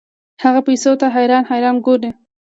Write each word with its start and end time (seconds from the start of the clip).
هغه 0.43 0.61
پیسو 0.67 0.91
ته 0.99 1.05
حیران 1.15 1.43
حیران 1.51 1.75
ګوري. 1.85 2.09